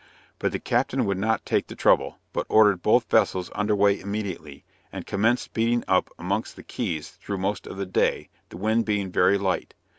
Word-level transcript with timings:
But 0.39 0.51
the 0.51 0.59
captain 0.59 1.05
would 1.05 1.19
not 1.19 1.45
take 1.45 1.67
the 1.67 1.75
trouble, 1.75 2.17
but 2.33 2.47
ordered 2.49 2.81
both 2.81 3.07
vessels 3.07 3.51
under 3.53 3.75
way 3.75 3.99
immediately, 3.99 4.63
and 4.91 5.05
commenced 5.05 5.53
beating 5.53 5.83
up 5.87 6.09
amongst 6.17 6.55
the 6.55 6.63
Keys 6.63 7.11
through 7.11 7.37
most 7.37 7.67
of 7.67 7.77
the 7.77 7.85
day, 7.85 8.29
the 8.49 8.57
wind 8.57 8.83
being 8.83 9.11
very 9.11 9.37
light. 9.37 9.75